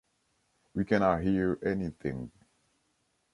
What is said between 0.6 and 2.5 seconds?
We can not hear anything.